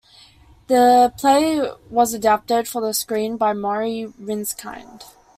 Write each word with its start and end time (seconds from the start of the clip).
The 0.65 1.13
play 1.15 1.61
was 1.91 2.15
adapted 2.15 2.67
for 2.67 2.81
the 2.81 2.91
screen 2.91 3.37
by 3.37 3.53
Morrie 3.53 4.11
Ryskind. 4.19 5.03